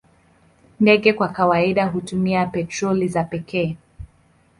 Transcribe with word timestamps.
Ndege 0.79 1.13
kwa 1.13 1.27
kawaida 1.29 1.85
hutumia 1.85 2.45
petroli 2.45 3.07
za 3.07 3.23
pekee. 3.23 3.77